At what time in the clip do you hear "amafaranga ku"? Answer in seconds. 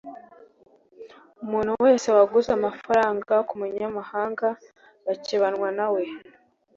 2.57-3.53